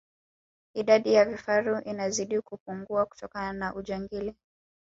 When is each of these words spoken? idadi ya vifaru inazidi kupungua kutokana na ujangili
idadi 0.75 1.13
ya 1.13 1.25
vifaru 1.25 1.79
inazidi 1.79 2.41
kupungua 2.41 3.05
kutokana 3.05 3.53
na 3.53 3.75
ujangili 3.75 4.35